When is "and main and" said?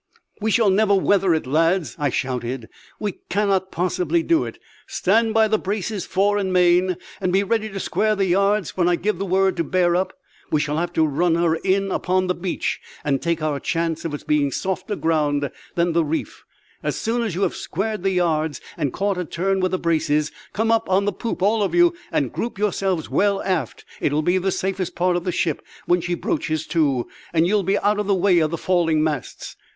6.39-7.31